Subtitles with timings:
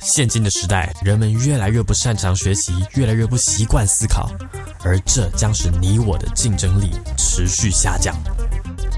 [0.00, 4.30] 现今的时代，人们越来越不擅长学习，越来越不习惯思考，
[4.82, 8.14] 而这将使你我的竞争力持续下降。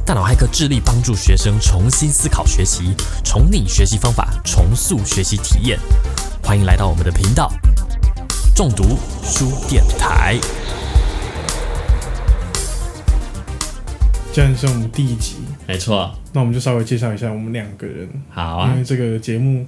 [0.04, 2.94] 大脑骇客致力帮助学生重新思考学习，
[3.24, 5.78] 重拟学习方法，重塑学习体验。
[6.42, 7.52] 欢迎来到我们的频道——
[8.56, 10.38] 中读书电台。
[14.32, 15.34] 既然是我们第一集，
[15.66, 19.66] 没错，那我们就稍微介绍一下我们两个人，好啊因为，这个节目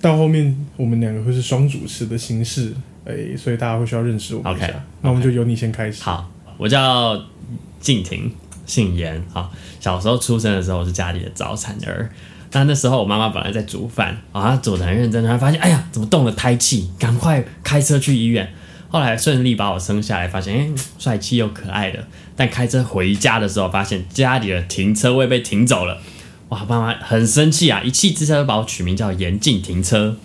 [0.00, 2.72] 到后面我们两个会是双主持的形式，
[3.04, 4.66] 哎、所以大家会需要认识我们一下。
[4.66, 7.22] OK，那我们就由你先开始。，好，我叫
[7.78, 8.32] 静婷，
[8.64, 9.22] 姓严。
[9.30, 12.10] 好，小时候出生的时候，我是家里的早产儿。
[12.52, 16.90] 那那时候我妈妈本来在煮饭，啊，她煮的很认真，然后发现，哎呀，怎么动了胎气？
[16.98, 18.50] 赶快开车去医院。
[18.90, 22.04] 后来顺利把我生下来，发现，哎、帅气又可爱的。
[22.34, 26.02] 但开车回家的时候，发现家里的停车位被停走了。
[26.48, 30.16] 哇，爸妈很生气啊，一气之下就把我取名叫严禁停车。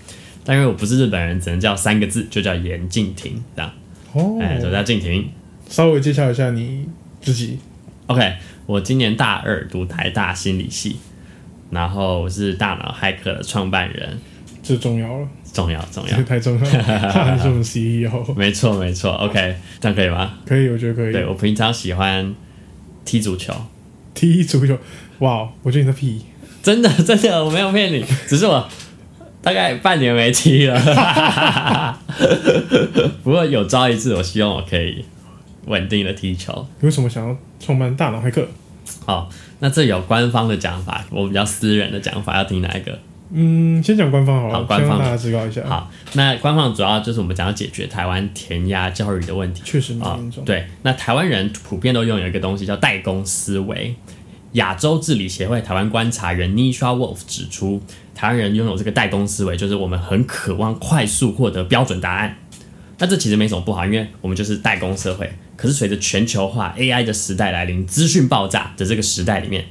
[0.44, 3.72] 但因为我不是日本人，只能叫三个字，就叫严禁停，这样。
[4.14, 5.30] 哦，哎，所以叫静婷。
[5.70, 6.88] 稍微介绍一下你
[7.22, 7.60] 自己。
[8.08, 8.34] OK，
[8.66, 10.98] 我今年大二读台大心理系，
[11.70, 14.20] 然后我是大脑骇客的创办人，
[14.68, 17.12] 这重要了，重要重要这，太重要了。
[17.14, 20.34] 他是我们 CEO，没错没错，OK，这样可以吗？
[20.44, 21.14] 可以，我觉得可以。
[21.14, 22.34] 对我平常喜欢
[23.06, 23.54] 踢足球，
[24.16, 24.76] 踢足球，
[25.20, 26.20] 哇，我觉得你在屁。
[26.64, 28.68] 真的真的我没有骗你，只是我
[29.44, 32.00] 大概半年没踢了，
[33.24, 35.06] 不过有朝一日我希望我可以
[35.68, 36.68] 稳定的踢球。
[36.80, 38.48] 你为什么想要创办大脑黑客？
[39.06, 42.98] 好，那这有官方的讲法，我比较私人的讲法，要听哪一个？
[43.32, 53.96] 嗯，先讲官方好了，好官方大家知道一下。，好，那官方主要就是我们讲要解决台湾填鸭教育的问题确实蛮啊严重。，对，那台湾人普遍都拥有一个东西叫代工思维。
[54.54, 57.82] 亚洲治理协会台湾观察员 Nisha Wolf 指出，
[58.14, 62.38] 台湾人拥有这个代工思维，就是我们很渴望快速获得标准答案。
[62.98, 65.30] 那这其实没什么不好，因为我们就是代工社会。
[65.58, 69.66] 可是随着全球化 AI 的时代来临，资讯爆炸的这个时代里面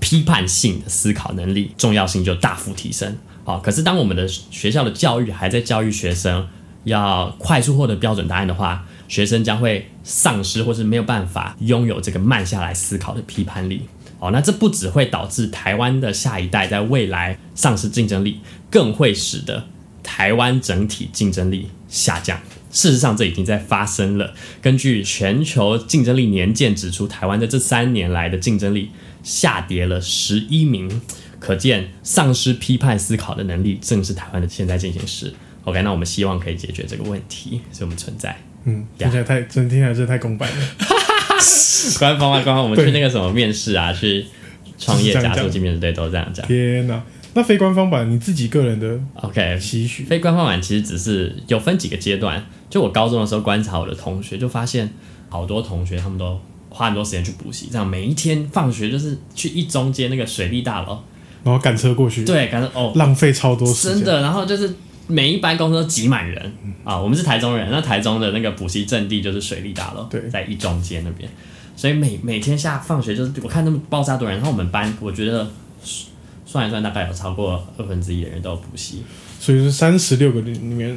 [0.00, 3.16] 批判性的思考能力重要性就大幅提升。
[3.44, 6.46] 好，可是当我们的学校的教育还在教育学生
[6.84, 13.82] 要快速获得标准答案的话，学生将会丧失或是没有办法拥有这个慢下来思考的批判力。
[14.20, 19.64] 哦，那这不只会导致台湾的下一代在未来丧失竞争力，更会使得
[20.02, 22.40] 台湾整体竞争力下降。
[22.70, 24.34] 事实上，这已经在发生了。
[24.60, 28.90] 根据全球竞争力年鉴指出，台湾在这三年来的竞争力
[29.22, 31.00] 下跌了十一名，
[31.38, 35.32] 可见丧失批判思考的能力正是台湾的现在进行时。
[35.64, 38.36] OK，那我们希望可以解决这个问题，所以我们存在。
[38.64, 40.56] 嗯，听起来太真的听起来真的太公办了。
[41.98, 44.24] 官方啊，官方，我们去那个什么面试啊， 去
[44.78, 46.46] 创业家是这样讲做见面对，都这样讲。
[46.46, 47.02] 天哪，
[47.34, 50.04] 那非官方版你自己个人的 OK，期许？
[50.04, 52.44] 非官方版其实只是有分几个阶段。
[52.68, 54.90] 就我高中的时候观察我的同学，就发现
[55.28, 56.40] 好多同学他们都
[56.78, 60.96] 花很多时间去补习，这样每一天放学就是去一中街那个水利大楼，
[61.42, 63.96] 然后赶车过去，，对，赶车哦，浪费超多时间。
[63.96, 64.72] 真的，然后就是
[65.08, 66.52] 每一班公车都挤满人。
[66.84, 66.96] 啊。
[66.96, 70.20] 我们是台中人，那台中的那个补习阵地就是水利大楼，对。
[70.30, 71.28] 在一中街那边，
[71.74, 75.50] 所以每每天下放学就是我看他们爆炸多人，然后我们班我觉得
[76.46, 79.02] 算一算大概有超过二分之一的人都有补习，
[79.40, 80.96] 所以是三十六个里面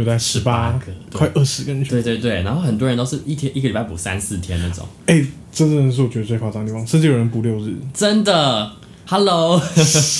[0.00, 0.86] 有在十八18个
[1.18, 1.72] 快二十个。
[1.84, 7.74] 对对对，然后很多人都是一天一个礼拜补三四天那种，哎、这真的是我觉得最夸张的地方，甚至有人补六日。
[7.94, 8.72] 真的。
[9.06, 9.60] Hello，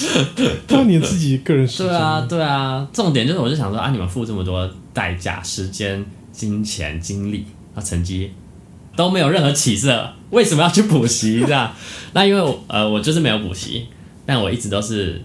[0.66, 8.32] 那你自己个人时间，对啊，对啊，重点就是我就想说啊，你们付这么多代价、时间、金钱、精力，那成绩
[8.96, 11.72] 都没有任何起色，为什么要去补习这样？
[12.14, 13.86] 那因为我呃，我就是没有补习，
[14.26, 15.22] 但我一直都是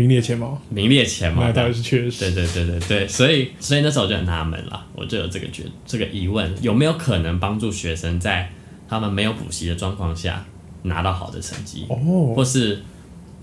[0.00, 1.74] 名列前茅，名列前茅那当然。
[1.74, 2.20] 是确实。
[2.20, 8.50] 对对对对对，所以所以那时候我就很纳闷了，我就有这个觉这个疑问，有没有可能帮助学生在
[8.88, 10.42] 他们没有补习的状况下
[10.84, 11.84] 拿到好的成绩？
[11.90, 12.82] 哦，或是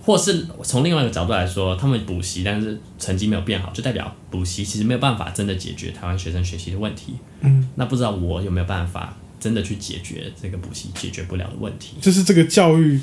[0.02, 7.14] 或是从另外一个角度来说，他们补习但是成绩没有变好，就代表补习其实没有办法真的解决台湾学生学习的问题。
[7.42, 11.96] 嗯，那不知道我有没有办法真的去解决这个补习解决不了的问题？
[12.02, 13.00] 就是这个教育，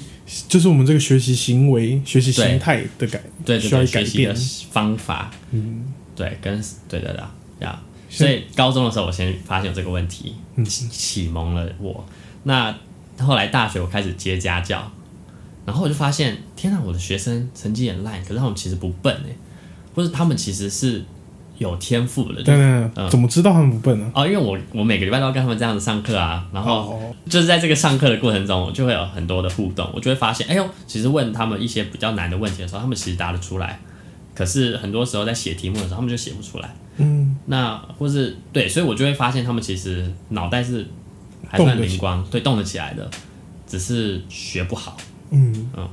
[0.49, 4.37] 就是我们这个学习行为、学习心态的改，对需要改变的变。
[4.71, 5.85] 方法，嗯，
[6.17, 7.81] 对，跟对对的呀。
[8.11, 10.35] 所以高中的时候，我先发现有这个问题，
[10.65, 12.07] 启蒙了我。
[12.45, 12.73] 那
[13.19, 14.89] 后来大学我开始接家教，
[15.67, 19.35] 然后我就发现，天哪，我的学生成绩很烂，可是他们其实不笨哎，
[19.95, 21.05] 或者他们其实是
[21.59, 24.11] 有天赋的，就当然嗯怎么知道他们不笨呢？
[24.15, 33.79] 哦，因为我我每个礼拜都要跟他们这样子上课啊，然后哦，就是在这个上课的过程中，我就会有很多的互动，我就会发现，哎呦，其实问他们一些比较难的问题的时候，他们其实答得出来，
[34.35, 36.75] 可是很多时候在写题目的时候，他们就写不出来。
[36.97, 40.87] 嗯，那或是对，所以我就会发现他们其实脑袋是
[41.49, 43.09] 还算灵光，对，动得起来的，
[43.67, 44.97] 只是学不好。
[45.31, 45.89] 嗯嗯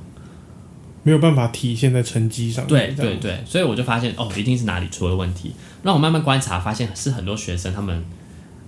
[1.03, 5.51] 没有办法体现在成绩上对对对，所以我就发现哦，一定是哪里出了问题。
[5.83, 8.05] 让我慢慢观察，发现是很多学生他们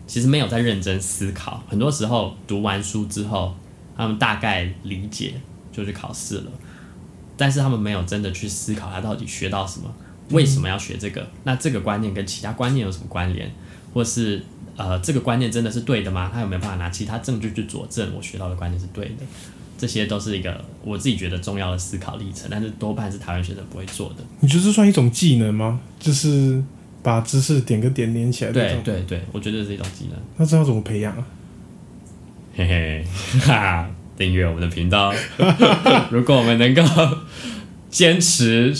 [0.07, 3.55] 其实没有在认真思考，很多时候读完书之后，
[3.95, 5.35] 他们大概理解
[5.71, 6.51] 就去考试了，
[7.37, 9.93] 但是他们没有真的去思考他到底学到什么，
[10.31, 11.27] 为什么要学这个？
[11.43, 13.51] 那这个观念跟其他观念有什么关联，
[13.93, 14.43] 或是
[14.75, 16.31] 呃，这个观念真的是对的吗？
[16.33, 19.23] 他有没有办法拿其他证据去佐证我学到的观念是对的？
[19.83, 24.23] 这些都是一个我自己觉得重要的思考历程，但是多半是台湾学生不会做的。
[24.39, 25.77] 你觉得这算一种技能吗？
[25.99, 26.63] 就是
[27.01, 28.51] 把知识点跟点连起来。
[28.53, 30.17] 对对对，我觉得这是一种技能。
[30.37, 31.27] 那这要怎么培养啊？
[32.55, 33.05] 嘿嘿，
[33.41, 35.13] 哈哈，订阅我们的频道。
[36.09, 36.81] 如果我们能够
[37.89, 38.73] 坚持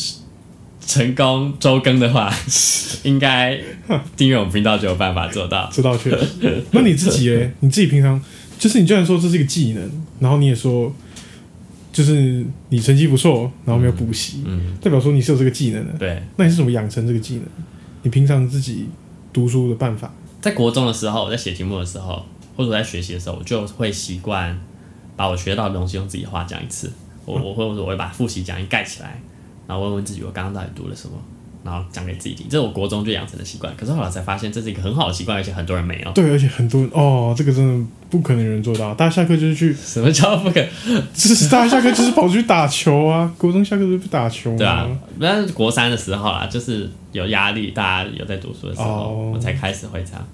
[0.80, 2.34] 成功周更的话，
[3.04, 3.60] 应该
[4.16, 5.70] 订阅我们频道就有办法做到。
[5.70, 6.64] 知道确实。
[6.72, 7.52] 那你自己嘞？
[7.60, 8.24] 你自己平常
[8.60, 10.92] 就是你虽然说这是一个技能，然后你也说
[11.92, 15.94] 就是你成绩不错，然后没有补习，嗯，代表说你是有这个技能的。
[15.98, 17.46] 对，那你是怎么养成这个技能？
[18.04, 18.88] 你平常自己
[19.32, 20.12] 读书的办法？
[20.42, 24.60] 在国中的时候，我在写题目的时候，或者我在学习的时候，我就会习惯
[25.16, 26.92] 把我学到的东西用自己的话讲一次。
[27.26, 29.22] 我我或者我会把复习讲义盖起来，
[29.68, 31.14] 然后问问自己我刚刚到底读了什么，
[31.64, 32.48] 然后讲给自己听。
[32.50, 33.74] 这是我国中就养成的习惯。
[33.76, 36.12] 可是后来才发现这是一个很好的习惯，而且很多人没有。
[36.12, 38.94] 对，而且很多人哦，这个真的不可能有人做到。
[38.94, 40.62] 大家下课就是去，什么叫不可？
[41.14, 43.32] 就是大家下课就是跑去打球啊。
[43.38, 44.88] 国中下课就是去打球对啊，
[45.18, 50.28] 那是国三的时候啦，就是有压力，大家有在读书的时候，哦我才开始会这样。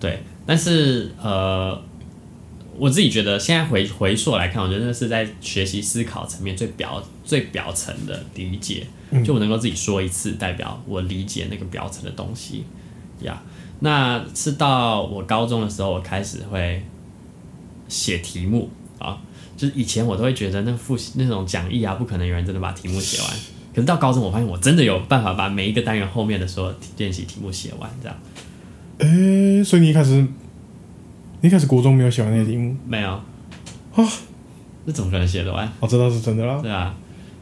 [0.00, 1.80] 对，但是呃，
[2.78, 8.86] 我自己觉得现在回回溯来看，我觉得那是在学习思考层面最表最表层的理解，
[9.24, 12.64] 就我能够自己说一次，代表我理解那个表层的东西。
[13.22, 13.42] 呀。
[13.80, 16.82] 那是到我高中的时候，我开始会
[17.88, 18.70] 写题目。
[18.98, 19.18] 啊，
[19.56, 23.30] 就是以前我都会觉得那复习那种讲义啊，不可能有人真的把题目写完。
[23.74, 28.16] 可是到高中，我发现我真的有办法把每一个单元后面的所有练习题目写完，这样。
[28.98, 30.24] 诶、所以你一开始，
[31.44, 33.22] 你一开始国中没有写完那些题目，没有啊？
[34.86, 35.70] 那怎么可能写得完？
[35.78, 36.58] 我知道是真的啦。
[36.62, 36.96] 对啊，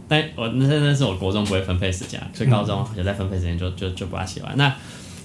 [0.09, 4.57] 但我那那是我国中不会分配时间啊，所以高中有在分配时间就就就把它写完。
[4.57, 4.75] 那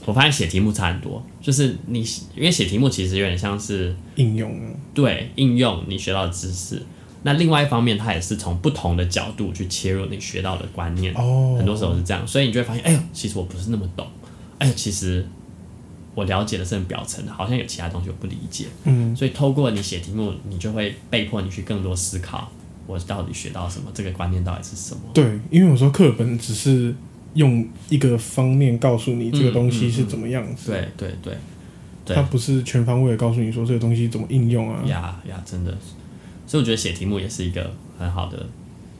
[0.05, 6.79] 我发现写题目差很多，就是你因为写题目其实有点像是应用啊，对应用你学到的知识，
[7.23, 11.11] 那另外一方面它也是从不同的角度去切入你学到的观念。
[11.15, 14.05] 哦，很多时候是这样，所以你就会发现，哎呦，其实我不是那么懂，
[14.59, 15.27] 哎呦，其实
[16.17, 22.51] 我了解的是很表层的，好像有其他东西我不理解，嗯，所以透过你写题目，你就会被迫你去更多思考，
[22.87, 25.01] 我到底学到什么，这个观念到底是什么。
[25.13, 26.95] 对，因为有时候课本只是
[27.35, 31.37] 用一个方面告诉你这个东西是怎么样子，对对对
[32.03, 34.81] 对它不是全方位的告诉你说这个东西怎么应用啊。
[34.87, 35.71] 呀呀，真的，
[36.47, 38.43] 所以我觉得写题目也是一个很好的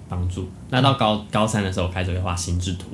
[0.08, 0.48] 帮助。
[0.70, 2.86] 那到高高三的时候，我开始会画心智图，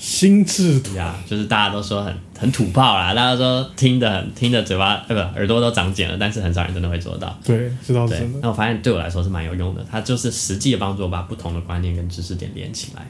[0.00, 7.38] 心智图呀，就是大家都说很很土炮啦，大家说听的很听的嘴巴呃不耳朵都长茧了，但是很少人真的会做到。
[7.44, 8.38] 对，知道真，的。
[8.40, 13.06] 那我发现对我来说是蛮有用的，它就是实际的帮助我把不同的观念跟知识点连起来。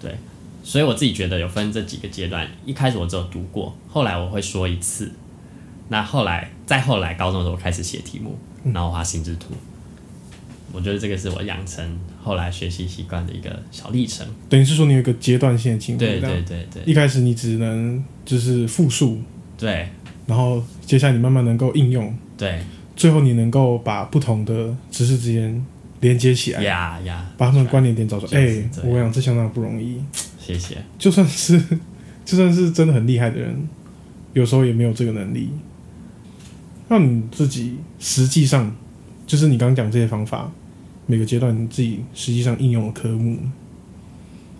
[0.00, 0.16] 对，
[0.62, 5.10] 所以我自己觉得有分这几个阶段，一开始我只有读过，后来我会说一次，
[5.88, 8.38] 那后来再后来高中的时候我开始写题目，
[8.72, 9.48] 然后画心智图。
[10.74, 14.26] 我觉得这个是我养成后来学习习惯的一个小历程。
[14.48, 19.18] 等于是说你有一个阶段性的进步，对对对对一开始你只能就是复述，
[19.56, 19.88] 对
[20.26, 22.60] 然后接下来你慢慢能够应用，对
[22.96, 25.64] 最后你能够把不同的知识之间
[26.00, 30.00] 连接起来，呀呀，把他们的关联点找出哎、我想这相当不容易，
[30.38, 30.76] 谢谢。
[30.98, 31.58] 就算是
[32.24, 33.68] 就算是真的很厉害的人，
[34.32, 35.50] 有时候也没有这个能力。
[36.88, 38.74] 那你自己实际上
[39.26, 40.50] 就是你刚刚讲这些方法，
[41.06, 43.38] 每个阶段你自己实际上应用的科目，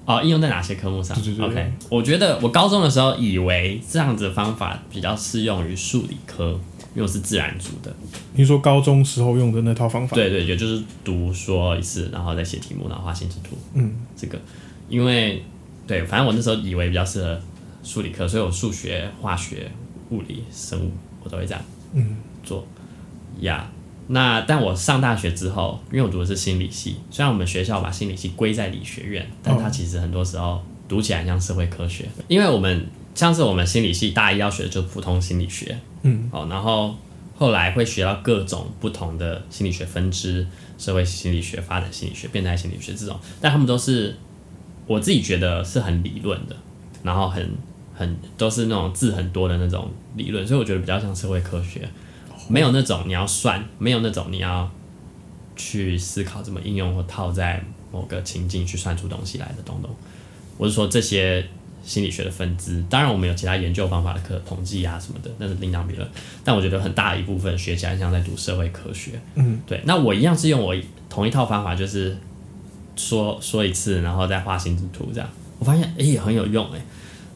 [0.05, 1.17] 哦，应用在哪些科目上？
[1.17, 6.51] 对对对 o k 我觉得我高中的时候以为这样子的方法比较适用于数理科，
[6.95, 7.95] 因为我是自然组的。
[8.35, 13.57] 你说高中时候用的那套方法，对对，也就是读说一次，然后再写题目，然后画心智图。
[13.73, 14.39] 嗯，这个，
[14.89, 15.43] 因为
[15.87, 17.41] 对，反正我那时候以为比较适合
[17.83, 19.71] 数理科，所以我数学、化学、
[20.11, 20.91] 物理、生物
[21.23, 22.17] 我都会这样嗯。
[22.43, 22.67] 做。
[23.41, 23.71] 呀。
[24.07, 36.95] 那但我上大学之后，因为我读的是心理系，虽然我们学校把心理系归在理学院，但它其实很多时候读起来像社会科学，因为我们像是我们心理系大一要学的就是普通心理学，嗯，哦，然后
[37.37, 40.47] 后来会学到各种不同的心理学分支，
[40.77, 44.15] 社会心理学、发展心理学、变态心理学这种，但他们都是
[44.87, 46.55] 我自己觉得是很理论的，
[47.03, 47.49] 然后很
[47.95, 51.89] 很都是那种字很多的那种理论，所以我觉得比较像社会科学，
[52.49, 54.71] 没有那种你要算，没有那种你要
[55.57, 59.91] 去思考怎么应用或套在某个情境去算出东西来的东东。
[60.57, 61.45] 我是说这些
[61.85, 66.09] 心理学的分支，当然我们有其他研究方法的课，统计啊什么的，那是另当别论。
[66.43, 69.21] 但我觉得很大一部分学起来像在读社会科学。
[69.35, 69.81] 嗯，对。
[69.85, 70.75] 那我一样是用我
[71.11, 72.17] 同一套方法，就是
[72.97, 75.29] 说说一次，然后再画心智图这样。
[75.59, 76.81] 我发现哎、也很有用诶、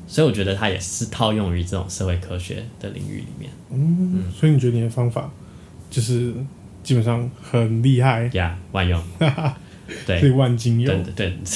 [0.09, 3.51] 所以我觉得它也是套用于这种社会科学的领域里面。
[3.71, 5.31] 嗯，所以你觉得你的方法
[5.91, 6.33] 就是
[6.83, 9.01] 基本上很厉害，呀、万用。
[10.07, 11.39] 对所以万金油对，对对，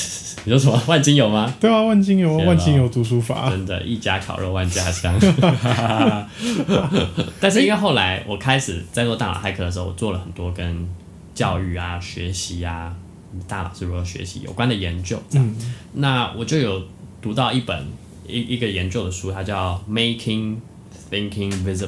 [0.45, 1.55] 你说什么万金油吗？
[1.61, 5.15] 对啊，万金油，啊万金油读书法，真的，一家烤肉万家香。
[7.39, 10.89] 但是因为后来我开始在做大脑骇客的时候，我做了很多跟
[11.35, 12.97] 教育啊、学习啊、
[13.47, 15.23] 大脑是如何学习有关的研究。
[15.33, 15.55] 嗯，
[15.93, 16.83] 那我就有
[17.21, 17.87] 读到一本
[18.27, 20.57] 一一个研究的书，它叫《Making
[21.11, 21.87] Thinking Visible》，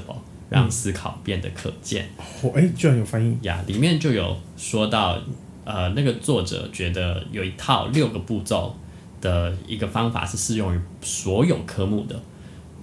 [0.50, 2.08] 让思考变得可见。
[2.42, 5.18] 哦哎，居然有翻译，呀，里面就有说到，
[5.64, 8.76] 呃，那个作者觉得有一套六个步骤
[9.20, 12.20] 的一个方法是适用于所有科目的。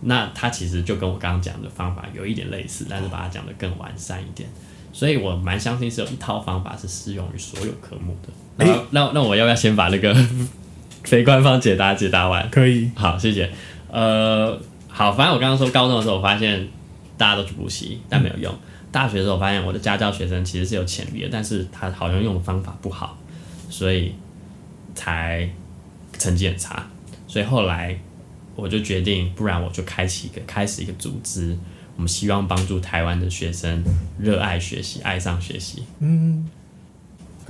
[0.04, 4.50] 那它其实就跟我刚刚讲的方法有一点类似，但是把它讲得更完善一点。
[4.94, 8.30] 所以我蛮相信是有一套方法是适用于所有科目的。
[8.58, 10.14] 那、那那我要不要先把那个
[11.04, 12.50] 非官方解答解答完？
[12.50, 13.50] 可以，好，谢谢。
[13.90, 16.68] 呃，好，反正我刚刚说高中的时候，我发现
[17.18, 18.54] 大家都去补习，但没有用。
[18.92, 23.18] 大学的时候，我发现我的家教学生其实是有潜力的，但是他好像用的方法不好，
[23.70, 24.14] 所以
[24.94, 25.50] 才
[26.18, 26.86] 成绩很差。
[27.28, 27.98] 所以后来
[28.56, 31.58] 我就决定，不然我就开启一个开始一个组织，
[31.96, 33.82] 我们希望帮助台湾的学生
[34.20, 35.84] 热爱学习，爱上学习。
[36.00, 36.50] 嗯，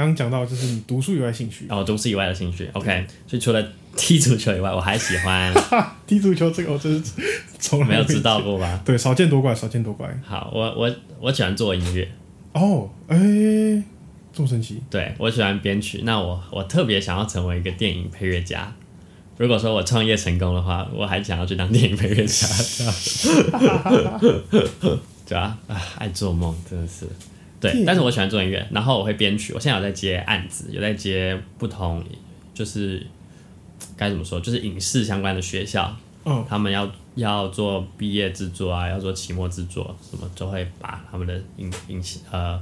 [0.02, 3.06] 刚刚讲到就是你读书以外兴趣，然后读书以外的兴趣，OK。
[3.28, 3.64] 所以除了
[3.96, 5.54] 踢足球以外，我还喜欢，
[6.08, 7.12] 踢足球这个我真是
[7.60, 8.82] 从来没有知道过吧？
[8.84, 10.10] 对，少见多怪，少见多怪。
[10.26, 12.12] 好，我我我喜欢做音乐，
[12.54, 13.18] 哦，哎，
[14.34, 16.02] 这么神奇，对我喜欢编曲。
[16.04, 18.74] 那我我特别想要成为一个电影配乐家。
[19.38, 22.48] 如果说我创业成功的话，我还想要去当电影配乐家，
[25.28, 27.06] 对啊，啊，爱做梦真的是。
[27.62, 29.54] 对但是我喜欢做音乐，然后我会编曲。
[29.54, 32.04] 我现在有在接案子，有在接不同，
[32.54, 33.06] 就是
[33.96, 42.60] 该怎么说，就是影视相关的学校，嗯，他们要要做毕业制作啊，要做期末制作，什么都会把他们的影影呃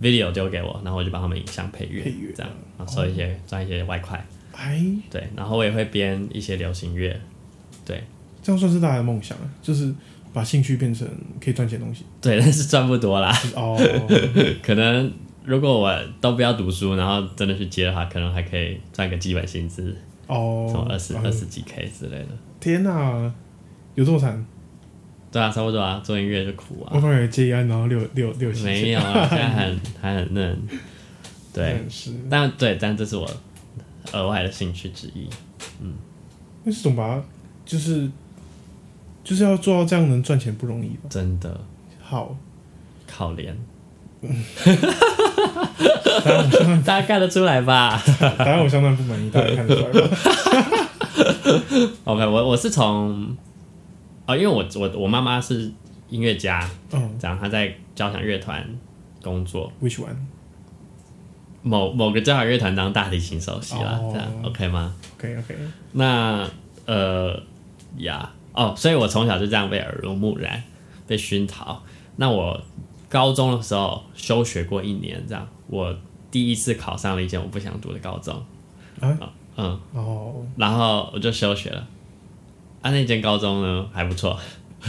[0.00, 2.32] video 丢给我，然后我就帮他们影像配乐，配乐。
[2.34, 4.26] 这样，然后收一些赚一些外快，
[4.56, 7.14] 哎，对，然后我也会编一些流行乐，
[7.84, 8.02] 对。
[8.40, 9.92] 这样算是大家的梦想啊，就是
[10.32, 11.08] 把兴趣变成
[11.40, 12.04] 可以赚钱的东西。
[12.20, 13.76] 对，但是赚不多啦，就是哦，
[14.62, 15.10] 可能
[15.44, 22.28] 如果我都不要读书，然后真的去接的话，可能还可以赚个基本薪资，哦，二十哎二十几 K 之类的，
[22.60, 23.32] 天哪、
[23.94, 24.44] 有这么惨？
[25.30, 26.92] 对啊，差不多啊，做音乐就苦啊。
[26.94, 30.58] 我，本来接案，然后六六六七没有啊， 现在很还很嫩，
[31.52, 31.84] 对。
[31.88, 33.30] 是，但对，但这是我
[34.12, 35.28] 额外的兴趣之一。
[36.64, 37.22] 那是怎么把它
[37.66, 38.10] 就是
[39.28, 41.02] 就是要做到这样能赚钱不容易吧？
[41.10, 41.60] 真的
[42.00, 42.34] 好，
[43.06, 43.54] 靠脸，
[46.86, 48.00] 大家看得出来吧
[48.38, 50.16] 当然我相当不满意，大家看得出来吧？？
[52.04, 53.36] OK，我我是从
[54.24, 55.70] 啊、因为我我我妈妈是
[56.10, 58.66] 音乐家，嗯这样她在交响乐团
[59.22, 60.16] 工作，，which one？
[61.62, 65.54] 某某个交响乐团当大提琴首席啦，哦这样 OK 吗？OK OK，
[65.92, 66.48] 那
[66.86, 67.38] 呃
[67.98, 70.62] 呀哦，所以我从小就这样被耳濡目染，
[71.06, 71.82] 被熏陶。
[72.16, 72.60] 那我
[73.08, 75.94] 高中的时候休学过一年，这样我
[76.30, 78.34] 第一次考上了一间我不想读的高中，
[79.00, 79.16] 啊
[79.56, 81.86] 嗯，哦，然后我就休学了。
[82.82, 84.38] 啊，那间高中呢还不错，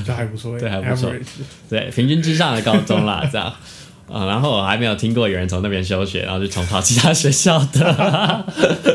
[0.05, 1.11] 这还不错欸， 对还不错
[1.69, 3.51] 对，平均之上的高中啦，这样。
[4.11, 8.45] 嗯，然后我还没有听过有人从那边休学，然后就重考其他学校的。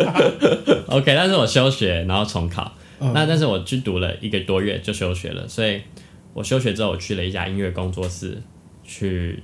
[0.90, 2.72] OK，但是我休学，然后重考。
[3.00, 5.80] 嗯那但是我去读了一个多月就休学了，所以
[6.32, 8.40] 我休学之后，我去了一家音乐工作室
[8.82, 9.42] 去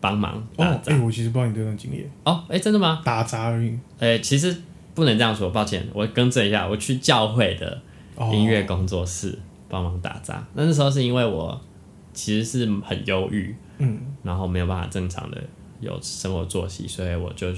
[0.00, 1.04] 帮忙打杂，哎、杂。
[1.04, 3.02] 我其实不知道你这段经历，哦，哎、真的吗？
[3.04, 3.78] 打杂而已。
[3.98, 4.56] 哎、其实
[4.94, 7.80] 不能这样说，抱歉，我更正一下，我去教会的
[8.16, 10.46] 哦，音乐工作室帮忙打杂。
[10.54, 11.60] 那那时候是因为我
[12.12, 15.42] 其实是很忧郁，嗯，然后没有办法正常的
[15.80, 17.48] 有生活作息，所以我就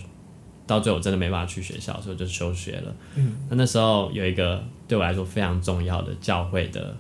[0.67, 2.95] 到最后我真的没办法去学校，所以我就休学了。
[3.17, 6.97] 嗯，那那时候有一个对我来说非常重要的教会的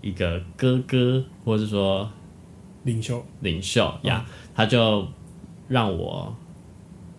[0.00, 2.08] 一个哥哥，或者是说
[2.84, 4.24] 领袖，领袖呀，
[4.54, 5.06] 他就
[5.68, 6.34] 让我，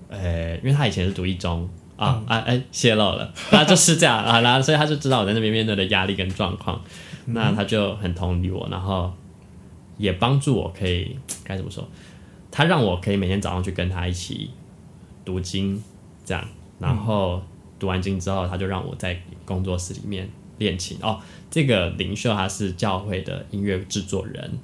[0.09, 6.81] 呃，因为他以前是读一中啊啊哎泄露了， 那就是这样啊，然后所以他就知道我在那边面对的压力跟状况，
[7.25, 9.13] 那他就很同理我，然后
[9.97, 11.87] 也帮助我可以该怎么说，
[12.49, 14.49] 他让我可以每天早上去跟他一起
[15.31, 15.81] 读经，
[16.25, 16.45] 这样，
[16.79, 17.41] 然后
[17.79, 21.19] 读完经之后，他就让我在工作室里面练琴哦。
[21.49, 24.59] 这个领袖他是教会的音乐制作人，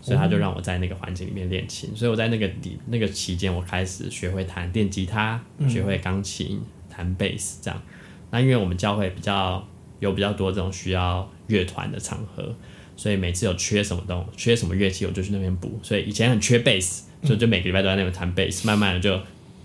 [0.00, 1.94] 所以他就让我在那个环境里面练琴。
[1.96, 7.82] 所以我在那个里那个期间，我开始学会弹电吉他，学会钢琴，弹贝斯这样。
[8.30, 9.66] 那因为我们教会比较
[9.98, 12.54] 有比较多这种需要乐团的场合，
[12.96, 15.78] 所以每次有缺什么东缺什么乐器，我就去那边补。
[15.82, 19.20] 所以以前很缺贝斯，就就每个礼拜都在那边弹贝斯，慢慢的就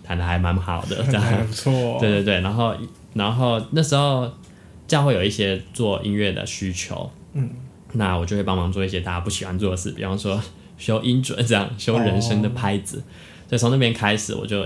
[0.10, 1.22] 弹的还蛮好的 这样。
[1.22, 1.98] 还不错、哦。
[2.00, 2.76] 对对对，然后
[3.14, 4.32] 然后那时候
[4.88, 7.50] 教会有一些做音乐的需求，嗯，
[7.94, 10.42] 那我就会帮忙做一些大家不喜欢做的事，比方说
[10.80, 13.04] 修音准这样，修人声的拍子。
[13.48, 14.66] 所以从那边开始，我就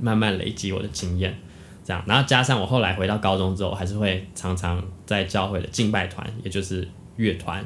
[0.00, 1.36] 慢慢累积我的经验，
[1.84, 7.64] 这样，然后加上我后来回到高中之后，还是会常常在教会的敬拜团，也就是乐团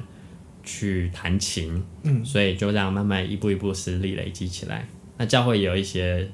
[0.63, 4.89] 去弹琴，嗯，所以就这样慢慢一步一步实力累积起来。
[5.19, 6.27] 那教会也有一些，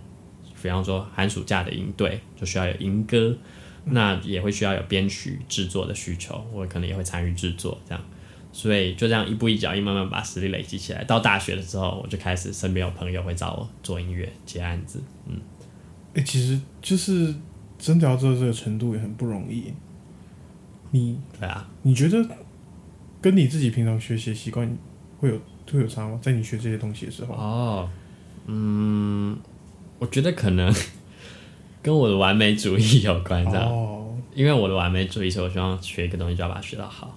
[0.62, 3.36] 比方说寒暑假的营队，就需要有营歌，
[3.84, 8.04] 那也会需要有编曲制作的需求，我可能也会参与制作这样。
[8.52, 11.04] 所以就这样一步一脚印，慢慢把实力累积起来。
[11.04, 15.00] 到大学的时候，我就开始身边有朋友会找我做音乐、接案子。
[15.28, 15.40] 嗯
[16.14, 17.32] 哎、其实就是
[17.78, 19.72] 真的要做到这个程度也很不容易。
[20.90, 22.28] 你对啊，你觉得
[23.20, 24.68] 跟你自己平常学习的习惯
[25.18, 25.40] 会有
[25.70, 26.18] 会有差吗？
[26.20, 27.88] 在你学这些东西的时候，哦，
[28.46, 29.38] 嗯，
[30.00, 30.74] 我觉得可能
[31.80, 33.70] 跟我的完美主义有关，这样。
[33.70, 37.16] 哦，因为我的完美主义，所以我希望学一个东西就要把它学到好，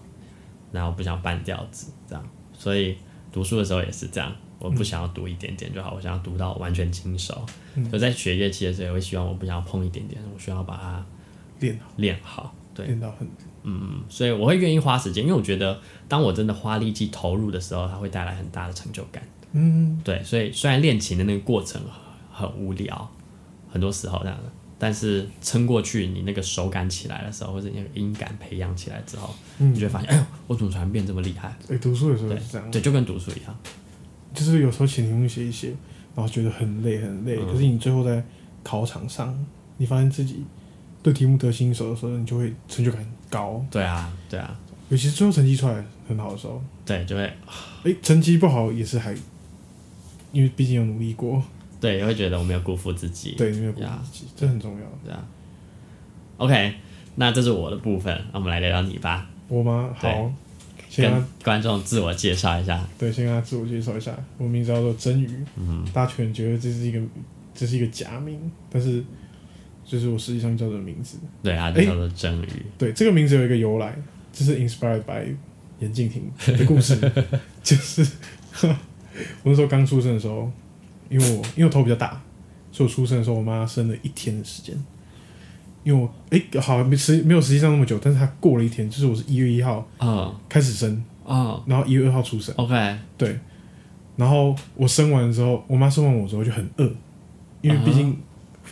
[0.72, 2.24] 然后不想半吊子这样，
[2.56, 2.96] 所以
[3.32, 7.34] 读书的时候也是这样，我不想要读一点点就好，我想要读到完全精熟。
[7.76, 11.06] 嗯所以在学乐器的时候，也会希望我不想要碰一点点，我需要把它
[11.60, 12.56] 练好，练好。
[12.76, 13.28] 对，练到很
[13.64, 19.24] 嗯，所以我会愿意花时间，因为我觉得当我真的花力气投入的时候，它会带来很大的成就感。
[19.52, 21.80] 嗯，对，所以虽然练琴的那个过程
[22.34, 23.10] 很无聊，
[23.72, 29.74] 很多时候这样的，但是撑过去，你那个手感起来的时候，或者你那个音感培养起来之后，嗯。
[29.74, 31.56] 你就会发现，哎呦，我怎么突然变这么厉害？
[31.70, 33.56] 哎、读书的时候对也是这样，对，就跟读书一样。
[34.34, 35.68] 就是有时候写题目写一写，
[36.16, 37.48] 然后觉得很累很累，嗯。
[37.48, 38.24] 可是你最后在
[38.64, 39.38] 考场上，
[39.78, 40.44] 你发现自己
[41.04, 47.24] 对题目得心应手的时候，你就会成就感很高，对啊，对啊，尤其是最后成绩出来很好的时候，对，就会
[47.84, 49.16] 哎、成绩不好也是还，
[50.32, 51.42] 因为毕竟有努力过，
[51.84, 53.36] 对，也会觉得我没有辜负自己。
[53.38, 54.86] 对，没有辜呀负自己，这很重要。
[55.04, 55.22] 对啊。
[56.38, 56.74] OK，
[57.16, 59.94] 那这是我的部分，那我们来聊聊你吧，我吗？
[59.98, 60.32] 好，
[60.90, 62.88] 先跟观众自我介绍一下。
[62.98, 67.00] 对，先跟他自我介绍一下，我名字叫做真鱼，嗯，大家可能觉得这是一个
[67.54, 68.40] 这是一个假名，
[68.72, 69.04] 但是
[69.86, 71.18] 就是我实际上叫做的名字。
[71.44, 72.48] 对啊，就叫做真鱼。
[72.78, 73.94] 对，这个名字有一个由来，
[74.32, 75.36] 这是 inspired by
[75.80, 76.96] 严敬亭的故事，
[77.62, 78.08] 就是
[78.64, 78.76] 我
[79.44, 80.50] 那时候刚出生的时候，
[81.10, 82.22] 因为我因为我头比较大，
[82.72, 84.76] 所以我出生的时候，我妈生了一天的时间。
[85.84, 90.34] 因为我哎、好没实没有实际上那么久，但是她过了一天，就是我是一月一号啊。
[90.48, 91.62] 开始生，啊。
[91.66, 93.38] 然后一月二号出生，，OK，对，
[94.16, 96.90] 然后我生完之后，我妈生完我之后就很饿，
[97.60, 98.18] 因为毕竟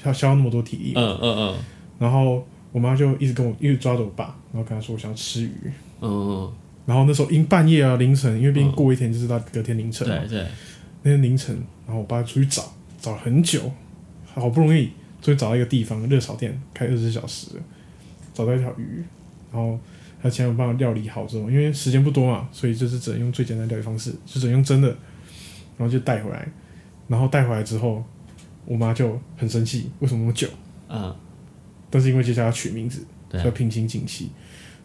[0.05, 1.55] 要消耗那么多体力，嗯嗯嗯。
[1.99, 5.53] 然后我妈就一直跟我一直抓着我爸，然后跟他说我想要吃鱼，
[5.99, 6.53] 嗯嗯，
[6.85, 10.47] 然后那时候因半夜啊凌晨，因为毕竟过一天就是到隔天凌晨嘛，对对，
[11.03, 13.71] 那天凌晨，然后我爸出去找，找了很久，
[14.25, 17.47] 好不容易终于找到一个地方，热炒店开二十四小时，
[18.33, 19.03] 找到一条鱼，
[19.51, 19.79] 然后
[20.21, 24.87] 他请我帮我料理好之后，因为时间不多嘛，所以就是只能用最简单的料理方式，就只能用蒸的，
[25.77, 26.47] 然后就带回来，
[27.07, 28.03] 然后带回来之后，
[28.65, 30.47] 我妈就很生气，为什么那么久？
[30.87, 31.15] 嗯，
[31.89, 34.29] 但是因为接下来要取名字，要平心静气，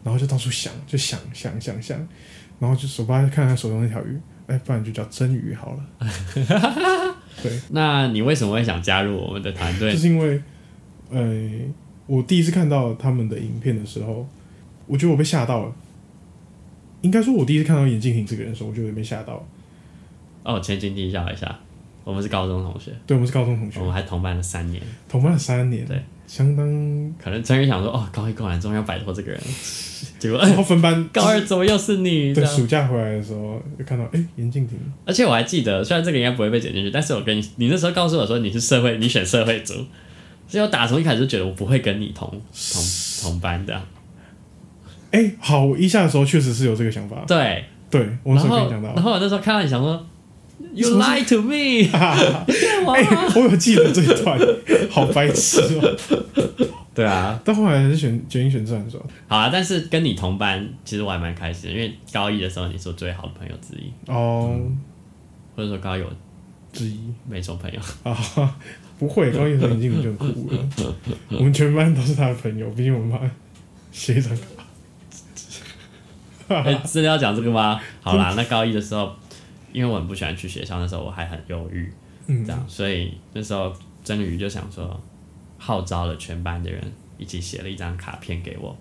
[0.03, 1.97] 然后就到处想，就想想想想，
[2.59, 7.15] 然后就手巴看他手中那条鱼，哎，不然就叫真鱼好了。
[7.43, 9.97] 对，那你为什么会想加入我们的团队就？
[9.99, 10.41] 是因为，
[11.11, 11.49] 呃，
[12.07, 14.27] 我第一次看到他们的影片的时候，
[14.87, 15.75] 我觉得我被吓到了。
[17.01, 19.45] 应该说，我第一次看到眼镜婷这个人的时候，我就有点被吓到。
[20.43, 21.59] 哦，前情提要一下，
[22.03, 24.81] 我们是高中同学，对，我们是高中同学我，们还同班了三年。
[25.07, 26.67] 同班了三年，对，相当。
[27.17, 29.41] 可能真宇想说，哦，高一过完终于要摆脱这个人，
[30.19, 32.33] 结果然后分班 高二怎么又是你？
[32.33, 39.73] 对暑假回来的时候，就看到哎，严静婷，而且我还记得，虽然这个应该不会被剪进去，但是我跟你，你那时候告诉我说你是社会，你选社会组，
[40.47, 42.83] 所以我打从一开始就觉得我不会跟你同同
[43.23, 43.81] 同班的。
[45.11, 47.23] 哎、好，我一下的时候确实是有这个想法。
[47.25, 49.01] 对，对，我那然后时候跟你讲到然。
[49.01, 50.05] 后我那时候看到你想说
[50.73, 53.03] ，You lie to me，干 嘛哎、
[53.35, 54.39] 我有记得这一段，
[54.89, 55.97] 好白痴哦、
[56.93, 59.05] 对啊，但后来还是选决定选自然是吧？
[59.27, 64.59] 好啊，但是跟你同班，其实我还蛮开心的，因为高一的时候你是我最好的朋友之一，哦，
[65.55, 66.09] 或者说高一我
[66.73, 67.79] 之一没什么朋友。
[68.03, 68.55] 啊，
[68.99, 70.95] 不会，高一的时候眼镜你就很酷了。
[71.29, 73.31] 我们全班都是他的朋友，毕竟我们班
[73.91, 74.35] 学长。
[76.47, 77.79] 哎、真的要讲这个吗？
[78.01, 79.13] 好啦，那高一的时候，
[79.77, 81.93] 因为我很不喜欢去学校，那时候我还很忧郁，
[82.25, 82.43] 嗯。
[82.43, 83.71] 这，样，所以那时候
[84.03, 84.99] 真宇就想说，
[85.59, 86.81] 号召了全班的人
[87.19, 88.75] 一起写了一张卡片给我，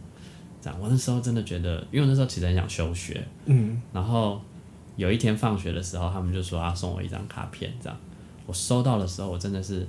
[0.63, 4.41] 这样，我那时候真的觉得，因为我那时候其实很想休学，嗯，然后
[4.97, 7.99] 有一天放学的时候，他们就说要送我一张卡片，这样，
[8.47, 9.87] 我收到的时候，我真的是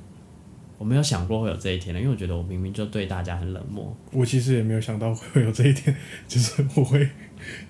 [0.78, 5.96] 我没有想过会有这一天的，因为我觉得我明明就对大家很冷漠，我其实也没有想到会有这一天，
[6.28, 7.10] 就是我会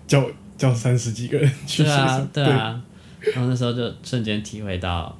[0.07, 2.83] 叫叫三十几个人去对啊，对啊，
[3.33, 5.17] 然后那时候就瞬间体会到，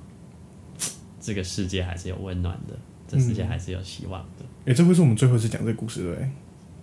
[1.20, 2.74] 这个世界还是有温暖的，
[3.08, 4.46] 这世界还是有希望的。
[4.66, 6.30] 哎、这会是我们最后一次讲这个故事对不对？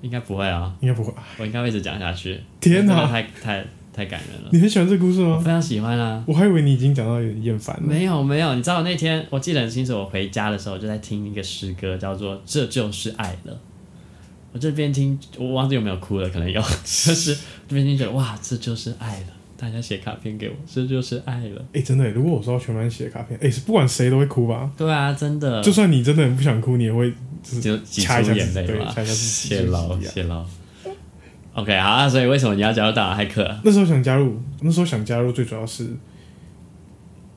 [0.02, 1.12] 应该不会啊，应该不会。
[1.38, 2.38] 我应该会一直讲下去。
[2.60, 5.36] 天哪太太太感人了，你很喜欢这个故事吗？
[5.36, 6.22] 我非常喜欢啊。
[6.26, 7.82] 我还以为你已经讲到有点厌烦了。
[7.82, 13.52] 没有没有，你知道那天我记得很清楚，我回家的时候就在听一个诗歌，叫做《这就是爱了》。
[14.52, 17.34] 我这边听，我忘记有没有哭了，可能有， 就是
[17.66, 19.26] 这边听觉得哇，这就是爱了。
[19.56, 21.64] 大家写卡片给我，这就是爱了。
[21.72, 24.70] 哎、真的耶，如果我收到全班写的卡片，哎、不管谁都会哭吧？
[24.76, 27.10] 对啊，真的，就算你真的很不想哭，你也会
[27.42, 30.46] 就是就挤掐一下出眼泪嘛掐一下自己，谢喽就是这样谢喽。
[31.54, 33.48] OK，好啊，所以为什么你要加入大脑骇客？
[33.64, 35.88] 那时候想加入，那时候想加入，最主要是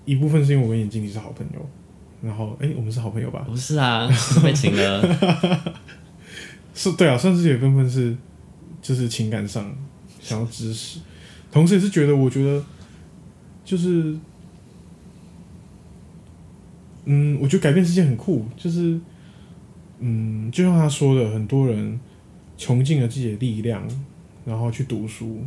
[0.06, 1.70] 一部分是因为我跟眼镜你是好朋友，
[2.24, 3.46] 然后哎、我们是好朋友吧？
[3.48, 5.74] 不是啊，是被请了。
[6.74, 8.16] 是对啊，算是有一部分是
[8.82, 9.72] 就是情感上
[10.20, 11.00] 想要支持，
[11.52, 12.64] 同时也是觉得我觉得
[13.64, 14.18] 就是
[17.06, 19.00] 嗯，我觉得改变世界很酷，就是
[20.00, 22.00] 嗯，就像他说的，很多人
[22.58, 23.88] 穷尽了自己的力量，
[24.46, 25.46] 然后去读书，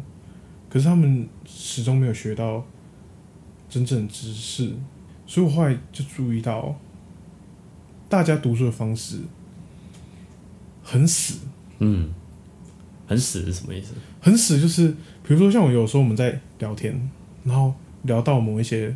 [0.68, 2.64] 可是他们始终没有学到
[3.68, 4.72] 真正的知识，
[5.26, 6.74] 所以我后来就注意到，
[8.08, 9.18] 大家读书的方式
[10.82, 11.40] 很死。
[11.78, 12.10] 嗯，
[13.10, 13.92] 很死是什么意思？
[14.20, 14.86] 很死，就是
[15.26, 16.94] 比如说像我有时候我们在聊天，
[17.42, 18.94] 然后聊到某一些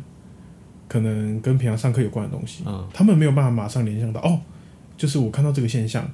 [0.87, 2.87] 可能跟平常上课有关的东西，嗯。
[2.93, 4.39] 他们没有办法马上联想到哦，
[4.95, 6.09] 就是我看到这个现象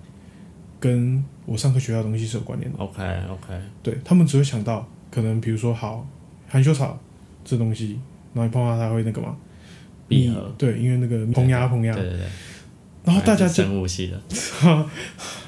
[0.80, 6.08] 跟我上课学到的东西是有关联的，，OK OK，对他们只会想到可能比如说好
[6.48, 7.00] 含羞草
[7.46, 8.00] 这东西，
[8.34, 9.38] 然后你碰到它会那个嘛
[10.08, 10.52] 闭合。
[10.58, 11.94] 对，因为那个膨压膨压。
[11.94, 12.28] 对，对对。
[13.04, 14.22] 然后大家生物系的，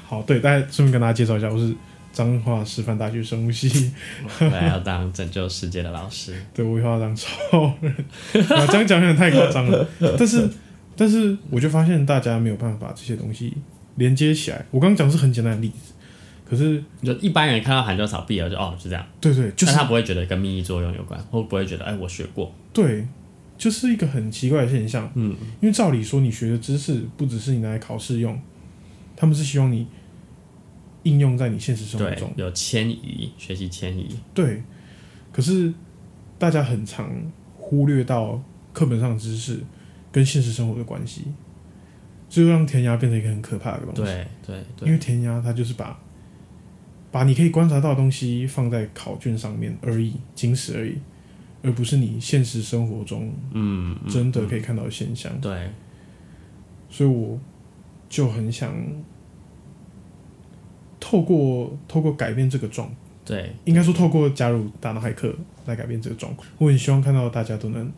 [0.05, 1.73] 好对，大家顺便跟大家介绍一下，我是
[2.13, 3.91] 彰化师范大学生物系。
[4.39, 6.33] 我来要当拯救世界的老师。
[6.53, 7.91] 对，我以后要当超人。
[7.91, 9.85] 啊，这样讲有点太夸张了。
[10.17, 10.49] 但是，
[10.95, 13.53] 但是我就发现大家没有办法把这些东西
[13.95, 14.65] 连接起来。
[14.71, 15.93] 我刚刚讲的是很简单的例子，
[16.47, 23.07] 可是，就一般人看到含羞草闭合就哦是这样，对对，就是但他不会觉得跟免疫作用有关，或不会觉得哎我学过，对，
[23.57, 25.11] 就是一个很奇怪的现象。
[25.15, 28.39] 嗯，因为照理说，你学的知识不只是你拿来考试用，
[29.15, 29.87] 他们是希望你
[31.03, 32.31] 应用在你现实生活中，。
[32.35, 34.63] 有迁移，学习迁移，对，
[35.31, 35.73] 可是
[36.37, 37.09] 大家很常
[37.57, 38.41] 忽略到
[38.73, 39.59] 课本上的知识
[40.11, 41.23] 跟现实生活的关系，
[42.29, 44.01] 这就让填鸭变成一个很可怕的东西。
[44.01, 45.99] 对对对，因为填鸭它就是把
[47.11, 50.97] 把你可以观察到的东西放在考卷上面而已，仅此而已，
[51.61, 55.39] 而不是你现实生活中嗯，嗯真的可以看到的现象。
[55.39, 55.69] 对，
[56.89, 57.39] 所以我
[58.09, 58.75] 就很想
[61.03, 62.89] 透过透过改变这个状
[63.25, 65.35] 对，应该说透过加入大脑骇客
[65.65, 66.47] 来改变这个状况。
[66.57, 67.91] 我很希望看到大家都能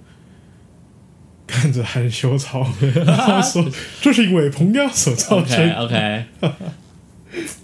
[1.45, 2.67] 看着含羞草，
[3.05, 3.63] 然后说
[4.01, 5.71] 这是因为膨压所造成。
[5.75, 6.25] OK，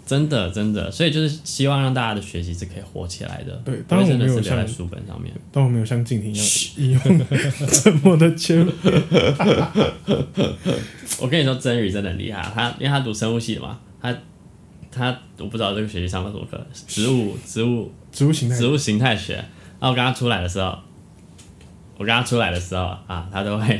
[0.05, 5.33] 真的真的，所以就是希望让大家的学习是可以活起来的，对当然我没有像是留在书本上面。
[5.51, 6.99] 但我没有像静婷一样引用
[7.67, 8.71] 这么的尖锐。
[11.19, 14.15] 我跟你说，真宇真的很厉害，他因为他读生物系的嘛，他
[14.91, 19.35] 他我不知道这个学期上了什么课，植物植物植物形态植物形态学。
[19.35, 20.77] 然后我跟他出来的时候，
[21.97, 23.79] 我跟他出来的时候啊，他都会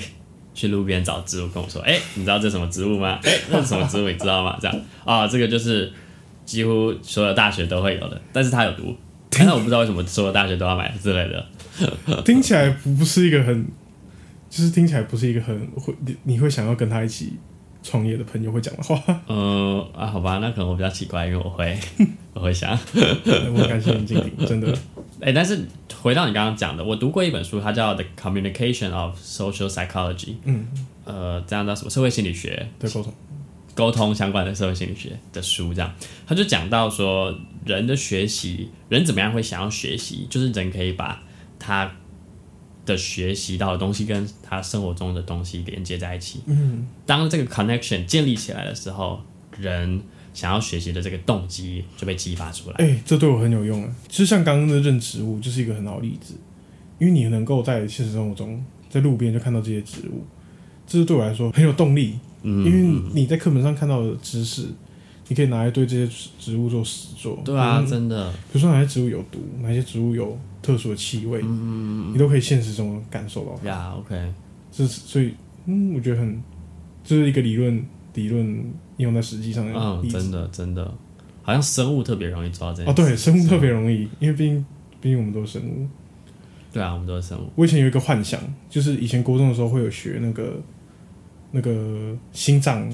[0.54, 3.20] 去路边找植物跟我说：“哎、你知道这什么植物吗？
[3.24, 4.10] 哎、那是什么植物？
[4.10, 5.92] 你知道吗？”这样啊，这个就是
[6.44, 8.96] 几乎所有大学都会有的，但是他有毒，
[9.30, 11.46] 但是我不知道为什么所有大学都要买之类的。
[12.26, 13.66] 听起来不不是一个很，
[14.50, 17.34] 就是听起来不是一个很会你你会想要跟他一起
[17.84, 19.02] 创业的朋友会讲的话。
[19.28, 21.78] 呃啊，好吧，那可能我比较奇怪，因为我会
[22.34, 24.74] 我会想，我很感谢你经理，真的。
[25.22, 25.60] 哎、但是
[26.02, 30.16] 回到你刚刚讲的，我读过一本书，它叫《The Communication of Social Psychology》，
[30.46, 30.68] 嗯，
[31.06, 31.92] 呃，这样叫什么？
[31.92, 33.14] 社会心理学，对沟通，
[33.76, 35.94] 沟通相关的社会心理学的书，这样。
[36.26, 41.22] 他就讲到说，人的学习，人怎么样会想要学习，就是人可以把
[41.60, 41.92] 他
[42.86, 46.42] 的学习到的东西跟他生活中的东西连接在一起。
[46.46, 49.20] 嗯，当这个 connection 建立起来的时候，
[49.58, 50.02] 人
[50.34, 52.76] 想要学习的这个动机就被激发出来。
[52.78, 53.96] 哎、这对我很有用啊。
[54.10, 56.34] 其实像刚刚的认植物，就是一个很好的例子，
[57.00, 60.26] 因为你能够在现实生活中，在路边就看到这些植物，
[60.88, 62.18] 这是对我来说很有动力。
[62.44, 64.66] 嗯，因为你在课本上看到的知识，
[65.32, 67.40] 你可以拿来对这些植物做实作。
[67.46, 73.70] 对啊，嗯真的，比如说哪些植物有毒，哪些植物有特殊的气味，你都可以现实中感受到它。
[73.70, 74.34] 呀，OK，
[74.74, 75.34] 这是所以，
[75.68, 76.44] 嗯，我觉得很，
[77.02, 77.82] 这是一个理论，
[78.14, 78.46] 理论
[78.98, 80.10] 应用在实际上的。
[80.10, 80.94] 真的真的，
[81.44, 84.66] 好像生物特别容易做到这件哦，对，生物特别容易，因为毕竟，
[85.00, 85.88] 毕竟我们都是生物。
[86.74, 87.50] 对啊，我们都是生物。
[87.56, 88.38] 我以前有一个幻想，
[88.70, 90.62] 就是以前高中的时候会有学那个
[91.52, 92.90] 那个心脏，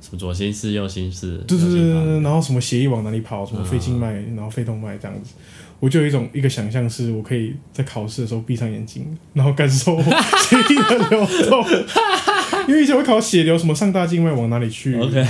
[0.00, 5.34] 什么左心室、右心室，对对对对然后什么血液往哪里跑，什么肺静脉，然后肺动脉这样子。
[5.78, 11.64] 我就有一种一个想象，是我可以在考试的时候闭上眼睛，然后感受血液 的流动。
[12.68, 15.26] 因为以前会考血流，什么上大静脉往哪里去 OK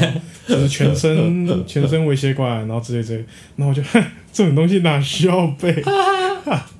[0.47, 3.25] 就是全身全身微血管，然后之类之类。
[3.57, 3.81] 然后我就
[4.33, 5.83] 这种东西哪需要背？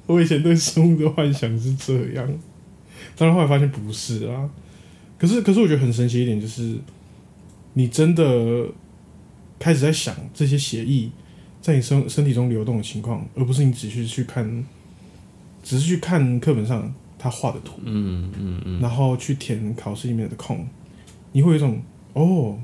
[0.07, 2.29] 我以前对生物的幻想是这样，
[3.17, 4.51] 当然后来发现不是啊。
[5.17, 6.75] 可是可是我觉得很神奇一点就是，
[7.75, 8.67] 你真的
[9.59, 11.11] 开始在想这些协议
[11.61, 14.65] 在你身身体中流动的情况，而不是你只是去看，
[15.63, 20.67] 只是去看课本上他画的图，嗯嗯嗯，然后去填考试里面的空，
[21.33, 21.81] 你会有一种
[22.15, 22.59] 哦，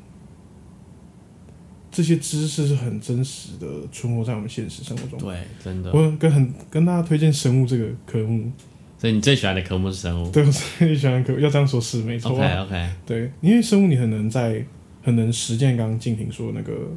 [1.92, 5.19] 这些知识是很真实的存活在我们现实生活中。
[5.19, 5.92] 对，真的。
[5.92, 8.51] 我跟很跟大家推荐生物这个科目，
[8.99, 12.33] 所以你最喜欢的科目是生物对我最喜欢科，要这样说是没错。
[12.33, 14.64] ？OK OK，对，因为生物你很能在
[15.07, 16.90] 很能实践刚刚静婷说的那个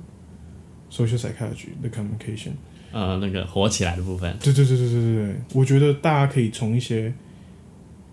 [0.89, 2.53] social psychology 的 communication。
[2.91, 7.13] 呃，那个火起来的部分，对对对对对对对，我觉得大家可以从一些，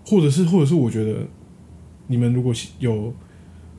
[0.04, 1.26] 或者是或者是我觉得
[2.08, 3.14] 你们如果有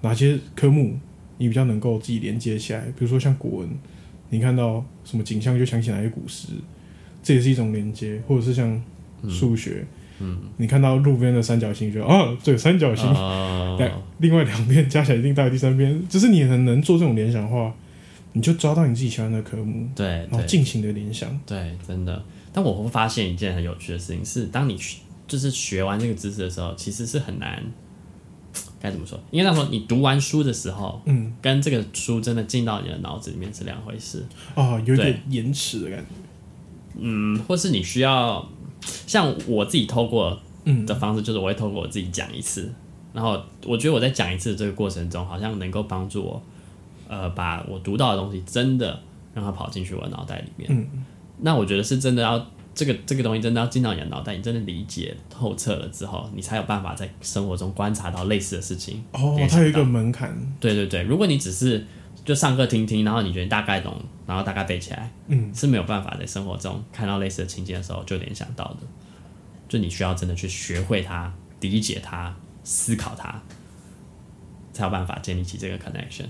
[0.01, 0.97] 哪些科目
[1.37, 3.69] 你比较能够自己连接起来，比如说像古文，
[4.31, 6.47] 你看到什么景象就想起哪些古诗，
[7.21, 8.81] 这也是一种连接，或者是像
[9.29, 9.96] 数学，嗯，
[10.57, 17.73] 你看到路边的三角形，就哦，对，三角形，哦两、另外两边加起来一定大于第三边，就是你很能做这种联想的话，
[18.33, 21.29] 你就抓到你自己喜欢的科目，对对然后尽情的联想。
[21.45, 22.23] 对，真的。
[22.51, 27.63] 但我会发现一件很有趣的事情是，当你去就是学完这个知识的时候，其实是很难，
[28.79, 29.19] 该怎么说？
[29.29, 34.25] 应该那时候，你读完书的时候，嗯，跟这个书真的进到你的脑子里面是两回事。
[34.55, 36.05] 哦，有点延迟的感觉。
[36.99, 38.49] 嗯，或是你需要
[38.81, 42.71] 像我自己透过嗯的方式，就是我会透过我自己讲一次，
[43.13, 46.41] 然后我觉得我在讲一次这个过程中，好像能够帮助我，
[47.07, 48.99] 呃，把我读到的东西真的
[49.33, 50.69] 让它跑进去我的脑袋里面。
[50.69, 51.05] 嗯，
[51.39, 59.03] 那我觉得是真的要这个这个东西真的要进到你的脑袋，你真的理解透彻了之后，你才有办法在生活中观察到类似的事情。
[59.13, 60.35] 哦它有一个门槛。
[60.59, 61.85] 对对对，如果你只是
[62.25, 68.77] 就上课听听，然后你觉得大概懂，然后大概背起来，嗯，是没有办法在生活中看到类似的情境的时候就联想到的。
[69.69, 73.41] 就你需要真的去学会它、理解它、思考它，
[74.71, 76.25] 才有办法建立起这个 connection。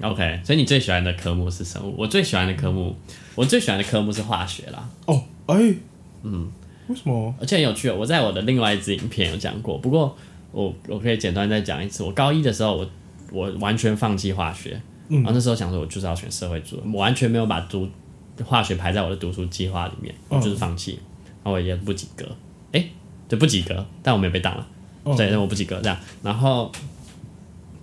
[0.00, 1.94] OK，所以你最喜欢的科目是生物？
[1.96, 2.94] 我最喜欢的科目，
[3.34, 4.88] 我最喜欢的科目是化学啦。
[5.06, 5.74] 哦，哎，
[6.22, 6.50] 嗯，
[6.88, 7.34] 为什么？
[7.40, 10.16] 而且很有趣哦，我在我的另外一支影片有讲过，不过
[10.52, 12.02] 我我可以简单再讲一次。
[12.02, 12.90] 我高一的时候，我
[13.30, 17.88] 我完全放弃化学，嗯然后那时候想说，我就是要选社会组，我完全没有把读
[18.44, 20.98] 化学排在我的读书计划里面，我就是放弃，
[21.42, 22.24] 然后我也不及格，
[22.72, 22.90] 诶，
[23.28, 24.66] 就，不及格，但我没有被挡了，
[25.04, 25.96] 哦对，但我不及格这样。
[26.22, 26.70] 然后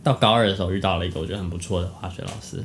[0.03, 2.63] 到高二的时候遇到了一个我觉得很不错的化学老师，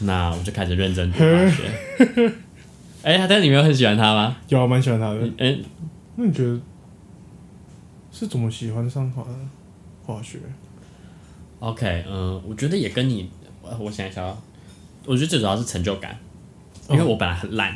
[0.00, 2.32] 那我就开始认真读化学。
[3.02, 4.36] 哎、但是你没有很喜欢他吗？
[4.48, 5.20] 有啊，蛮喜欢他的。
[5.38, 5.64] 嗯，
[6.16, 6.60] 那你觉得
[8.12, 9.24] 是怎么喜欢上化
[10.04, 10.38] 化学？
[11.60, 13.30] OK，嗯，我觉得也跟你，
[13.62, 14.36] 呃我想一下哦，
[15.06, 16.18] 我觉得最主要是成就感，
[16.88, 17.74] 因为我本来很烂，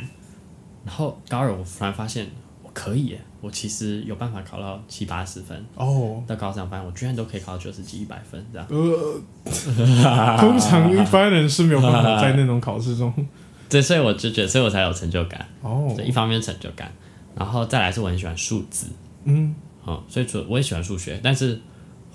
[0.85, 2.27] 然后高二我突然发现
[2.63, 9.21] 我可以耶，我其实有办法考到七八十分，哦，到高三发现我居然都可以考到九十几、一百分这样，呃，
[10.39, 13.13] 通常一般人是没有办法在那种考试中。
[13.69, 15.91] 对，所以我就觉得，所以我才有成就感，哦。
[15.95, 16.91] 所，以一方面成就感，
[17.35, 18.87] 然后再来是我很喜欢数字，
[19.23, 19.53] 嗯，
[19.87, 21.59] 嗯，所以除我也喜欢数学，但是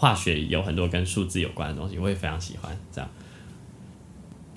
[0.01, 2.75] 化学有很多跟数字有关的东西，我也非常喜欢。
[2.91, 3.11] 这样，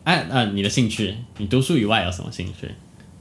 [0.06, 2.71] 哎，那、你的兴趣，你读书以外有什么兴趣？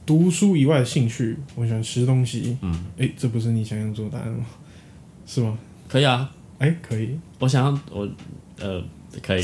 [0.05, 2.57] 读书以外的兴趣，我喜欢吃东西。
[2.61, 4.45] 嗯，哎、这不是你想要做的答案吗？
[5.27, 5.59] 是吗？
[5.89, 7.19] 可以啊，哎、可以。
[7.39, 8.09] 我想要我
[8.57, 8.81] 呃，
[9.21, 9.43] 可以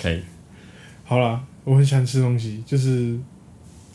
[0.00, 0.22] 可以，
[1.02, 3.18] 好啦，我很喜欢吃东西，就是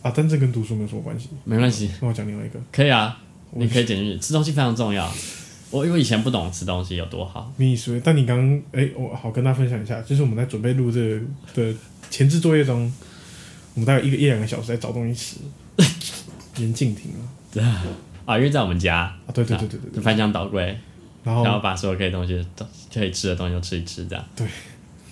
[0.01, 1.29] 啊，但这跟读书没有什么关系。
[1.45, 3.17] 没关系，那我讲另外一个可以啊，
[3.51, 4.19] 你可以减进去。
[4.19, 5.09] 吃东西非常重要。
[5.69, 7.99] 我因为以前不懂吃东西有多好，迷你思维。
[7.99, 11.21] 但你刚刚哎，我好跟大家分享一下，就是我们在准备录这个
[11.53, 11.73] 的
[12.09, 12.91] 前置作业中，
[13.73, 15.37] 我们大概一个一两个小时在找东西吃。
[16.57, 17.11] 严禁停
[17.61, 17.85] 啊！
[18.25, 20.01] 啊，因为在我们家，啊，对对对对对对。
[20.01, 20.75] 翻箱倒柜，
[21.23, 24.25] 然后然后把所有可以东西都可以吃的东西都吃一吃，这样。
[24.35, 24.47] 对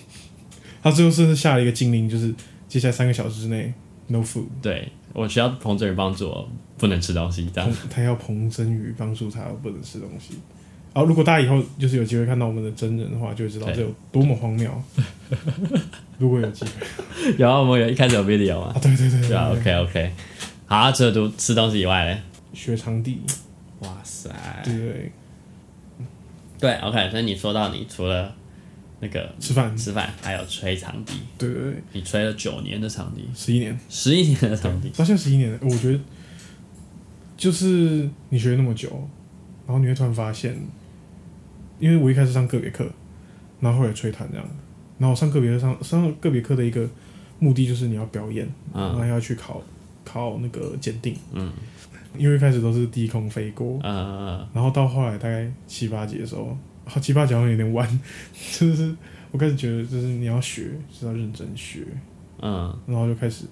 [0.82, 2.34] 他最后是下了一个禁令，就是
[2.68, 3.72] 接下来三个小时之内
[4.08, 4.46] no food。
[4.60, 7.88] 对我需要彭真宇帮助我，不能吃东西，这样彭。
[7.88, 10.34] 他要彭真宇帮助他不能吃东西。
[10.92, 14.70] 然后，如果大家以后就是有机会看到我们的真人的话，就会知道这有多么荒谬。
[16.18, 20.12] 如果有机会有啊，我们有一开始有 video 嘛啊，，对对对对对啊，OK OK。
[20.66, 22.20] 好啊，除了读吃东西以外嘞，
[22.52, 23.20] 学长笛，
[23.80, 24.30] 哇塞，
[24.64, 25.12] 对对对，
[26.58, 28.34] 对，OK，所以你说到你除了
[29.06, 36.00] 那个吃饭，吃饭，还有吹长笛，对对对，你吹了九年的长笛，十一年，十一年的长笛，到现在十一年了，我觉得
[37.36, 38.88] 就是你学了那么久，
[39.66, 40.56] 然后你会突然发现，
[41.78, 42.90] 因为我一开始上个别课，
[43.60, 44.46] 然后后来吹弹这样，
[44.98, 46.88] 然后上个别课上上个别课的一个
[47.38, 49.62] 目的就是你要表演，然后嗯要去考
[50.04, 51.52] 考那个检定，嗯，
[52.16, 58.00] 因为一开始都是低空飞过，嗯，然后到后来大概七八节的时候，好奇葩讲的有点弯，
[58.58, 58.94] 就是
[59.30, 61.84] 我开始觉得就是你要学就是要认真学，
[62.40, 62.74] 嗯。
[62.86, 63.44] 然后就开始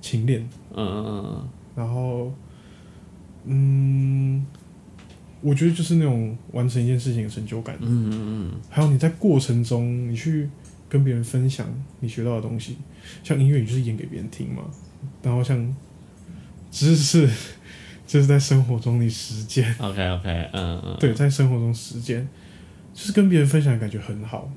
[0.00, 0.40] 勤练，
[0.74, 2.32] 嗯嗯嗯然后
[3.44, 4.46] 嗯，
[5.40, 8.52] 我觉得就是那种完成一件事情的成就感，嗯嗯嗯。
[8.70, 10.48] 还有你在过程中你去
[10.88, 11.66] 跟别人分享
[12.00, 12.76] 你学到的东西，
[13.24, 14.62] 像音乐你就是演给别人听嘛，
[15.22, 15.74] 然后像
[16.70, 17.28] 知识
[18.06, 19.74] 就是在生活中你实践。
[19.78, 22.26] ，OK OK，嗯嗯，对，在生活中实践，
[22.96, 24.50] 就是跟别人分享感觉很好。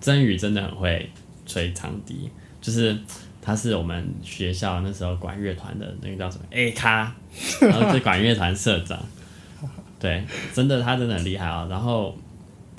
[0.00, 1.10] 真宇真的很会
[1.44, 2.96] 吹长笛，就是
[3.42, 7.12] 他是我们学校那时候管乐团的那个叫什么 A 咖，
[7.60, 8.96] 然后是管乐团社长。
[9.98, 12.16] 对，真的他真的很厉害啊、然后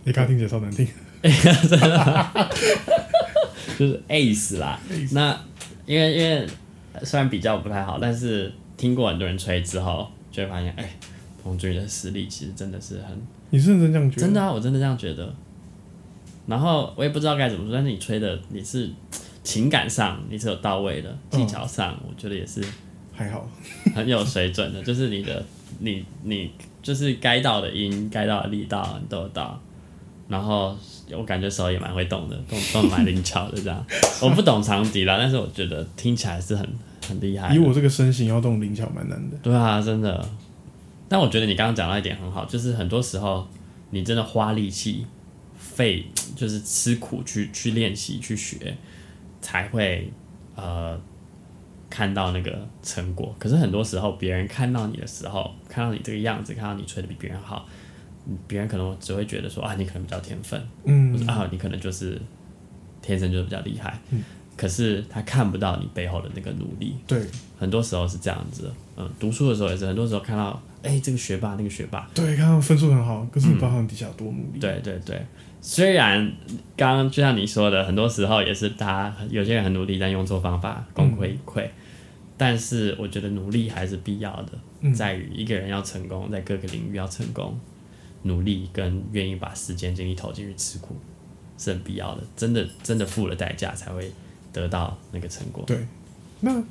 [0.05, 0.87] 你刚刚听起来超难听，
[3.77, 4.79] 就是 Ace 啦。
[5.11, 5.37] 那
[5.85, 6.47] 因为因为
[7.03, 10.89] 虽然比较不太好，但是听过很多人吹之后，就会发现，哎、
[11.43, 14.21] 彭俊宇的实力其实真的是很你是认真这样觉得？
[14.21, 15.33] 真的啊，我真的这样觉得。
[16.45, 18.89] 然后我也不知道该怎么说，但是你吹的你是
[19.43, 22.63] 情感上你是有到位的，嗯技巧上我觉得也是
[23.13, 23.49] 还好，
[23.93, 25.43] 很有水准的，就是你的
[25.79, 29.59] 你你就是该到的音、该到的力道你都有到。
[30.29, 30.77] 然后
[31.11, 33.85] 我感觉手也蛮会动的，动动得蛮灵巧的这样。
[34.21, 36.67] 我不懂长笛啦，但是我觉得听起来是很
[37.07, 37.55] 很厉害。
[37.55, 39.37] 以我这个身形要动灵巧蛮难的。
[39.41, 40.27] 对啊，真的。
[41.09, 43.47] 但我觉得你刚刚讲到一点很好，就是很多时候
[43.91, 45.05] 你真的花力气、
[45.57, 48.75] 费就是吃苦去去练习、去学，
[49.41, 50.11] 才会
[50.55, 50.99] 呃
[51.89, 53.33] 看到那个成果。
[53.39, 57.65] 可是很多时候别人看到你的时候，看到你这个样子，看到你吹的比别人好，
[58.45, 62.21] 别人可能只会觉得说啊，你可能比较天分，或嗯者，啊，你可能就是
[63.01, 63.97] 天生就是比较厉害。
[64.57, 67.21] 可是他看不到你背后的那个努力，对
[67.57, 68.73] 很多时候是这样子的。
[68.97, 74.59] 嗯，读书的时候也是，很多时候看到，哎、这个学霸，那个学霸，对，看到分数很好，可是你不知道他们底下多努力。
[74.59, 75.23] 对对对。
[75.61, 76.31] 虽然
[76.75, 81.67] 刚刚就像你说的，很多时候也是他有些人很努力，但用错方法，功亏一篑。
[82.37, 87.59] 但是我觉得努力还是必要的，嗯在于一个人要成功，在各个领域要成功，
[88.21, 90.95] 努力跟愿意把时间精力投进去吃苦
[91.57, 92.21] 是很必要的。
[92.35, 94.11] 真的真的付了代价才会
[94.57, 95.63] 得到那个成果。
[95.67, 95.77] 对，
[96.41, 96.63] 那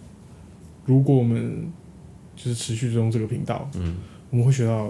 [0.85, 1.73] 如果我们
[2.35, 3.97] 就是持续追踪这个频道，嗯
[4.31, 4.85] 我们会学到，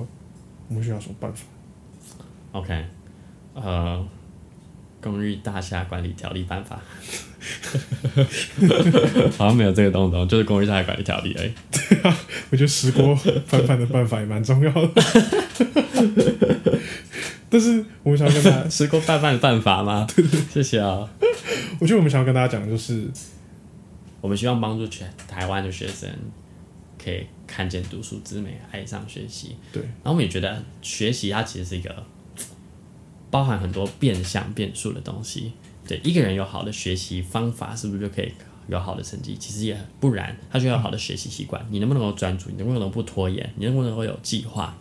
[0.68, 1.44] 我们会学到什么办法
[2.52, 2.84] ？，OK，
[3.54, 4.04] 呃，
[5.00, 6.80] 公寓大厦管理条例办法，
[9.36, 11.52] 好像没有这个东东，就是公寓大厦管理条例而已。
[12.50, 15.02] 我觉得石锅翻饭的办法也蛮重要的。
[17.56, 20.06] 但是我们想要跟大家，吃过拌饭的办法吗？
[20.52, 21.08] 谢谢啊。
[21.80, 23.08] 我觉得我们想要跟大家讲的就是，
[24.20, 26.06] 我们希望帮助全台湾的学生
[27.02, 29.56] 可以看见读书之美，爱上学习。
[29.72, 32.04] 对，然后我们也觉得学习它其实是一个
[33.30, 35.54] 包含很多变相变数的东西。
[35.88, 38.30] 对，一个人有好的学习方法，是不是就可以
[38.68, 39.34] 有好的成绩？
[39.40, 41.66] 其实也不然，他需要有好的学习习惯。
[41.70, 42.50] 你能不能够专注？
[42.50, 43.50] 你能不能不拖延？
[43.56, 44.76] 你能不能够有计划？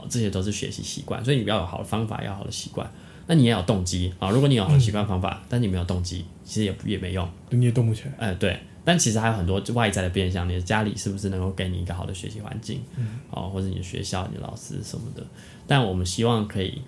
[0.00, 1.24] 哦，这些都是学习习惯。
[1.24, 2.90] 所以你要有好的方法，要好的习惯。
[3.26, 4.30] 那你也有动机啊。
[4.30, 7.28] 如果你有好的习惯方法，但你没有动机，其实也也没用。
[7.50, 8.14] 你也动不起来。
[8.18, 8.58] 哎，对。
[8.82, 12.80] 但其实还有很多外在的变相，你的家里是不是能够给你一个好的学习环境？
[12.96, 15.24] 嗯，哦，或者你的学校、你的老师什么的。
[15.66, 16.80] 但我们希望可以，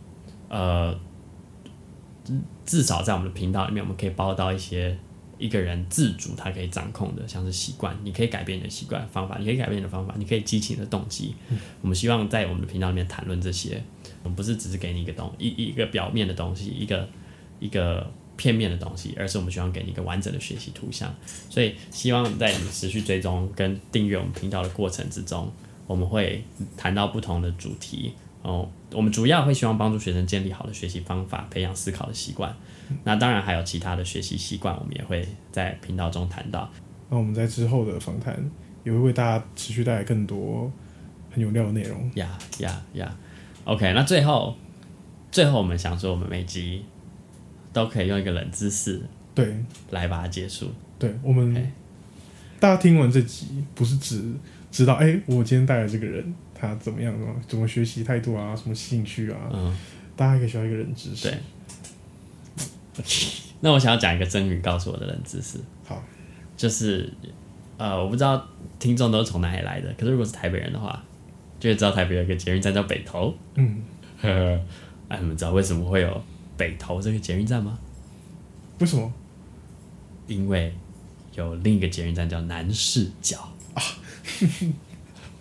[0.49, 0.99] 呃，
[2.65, 4.99] 至少在我们的频道里面，我们可以包到一些
[5.43, 11.35] 一个人自主他可以掌控的，像是习惯，你可以改变你的习惯方法，你可以改变你的方法，你可以激起你的动机。
[11.81, 13.83] 我们希望在我们的频道里面谈论这些，
[14.23, 17.09] 我们不是只是给你一个东一一个表面的东西，一个
[17.61, 18.11] 一个。
[18.35, 21.15] 片面的东西，而是我们希望给你一个完整的学习图像。
[21.51, 25.53] 所以，希望在你持续追踪跟订阅我们频道的过程之中，
[25.87, 26.43] 我们会
[26.77, 28.15] 谈到不同的主题。
[28.41, 32.57] 哦，我们主要会希望帮助学生建立好的学习方法，培养思考的习惯。
[33.05, 36.71] 那当然还有其他的学习习惯，我们也会在频道中谈到。
[37.09, 38.35] 那我们在之后的访谈
[38.85, 40.71] 也会为大家持续带来更多
[41.31, 42.11] 很有料的内容。
[42.15, 43.17] 呀呀呀
[43.65, 44.57] ！OK，那最后，
[45.31, 46.85] 最后我们想说，我们每集。
[47.75, 49.01] 都可以用一个冷知识
[49.35, 49.57] 对
[49.89, 50.71] 来把它结束。
[50.99, 51.55] 对我们
[52.61, 54.23] 大家听完这集，不是只
[54.71, 57.35] 知道哎，我今天带来这个人他怎么样吗？
[57.49, 58.55] 怎么学习态度啊？
[58.55, 59.39] 什么兴趣啊？
[59.51, 59.75] 嗯，
[60.15, 61.31] 大家可以学到一个冷知识。
[61.31, 61.39] 对，
[63.61, 65.59] 那我想要讲一个真宇告诉我的冷知识。
[65.85, 66.03] 好，
[66.57, 67.13] 就是
[67.79, 68.47] 呃，我不知道
[68.79, 71.03] 听众都是从哪里来的，可是如果是台北人的话，
[71.61, 73.35] 就会知道台北有一个捷运站叫北投。
[73.55, 73.83] 嗯，
[75.09, 76.23] 哎，你们知道为什么会有？
[76.55, 77.77] 北投这个捷运站吗？
[78.79, 79.11] 为什么？
[80.29, 80.73] 因为
[81.35, 83.83] 有另一个捷运站叫南市角啊！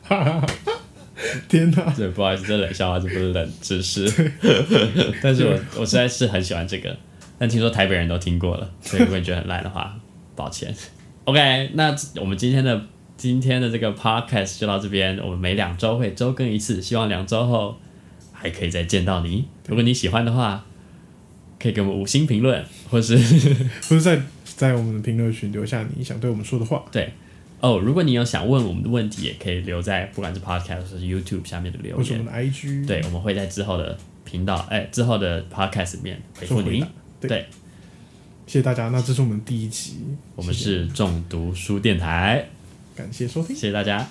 [1.47, 1.93] 天哪！
[1.93, 4.10] 对，不好意思，这冷笑话，这不是冷知识。
[5.22, 6.97] 但是我我实在是很喜欢这个，
[7.41, 9.99] 但听说台北人都听过了， 所以如果你觉得很烂的话，
[10.35, 10.71] 抱歉。
[11.25, 12.79] OK，那我们今天的
[13.17, 15.17] 今天的这个 Podcast 就到这边。
[15.17, 17.75] 我们每两周会周更一次，希望两周后
[18.31, 19.45] 还可以再见到你。
[19.67, 20.63] 如果你喜欢的话。
[21.59, 23.15] 可以给我们五星评论，或是
[23.87, 26.83] 或是在在我们的评论区留下你想对我们说的话。
[26.91, 27.07] 对
[27.59, 32.87] 哦，如果你有想问我们的问题，也可以留在不管是 Podcast 或是 YouTube 下面的留言，我们的 IG。
[32.87, 36.83] 对，我们会在之后的频道，哎，之后的 Podcast 里面回复你。
[37.28, 37.45] 对，
[38.47, 38.89] 谢谢大家。
[38.89, 39.97] 那这是我们第一集，
[40.36, 42.49] 我们是中读书电台，
[42.95, 44.07] 感谢收听，谢谢大家。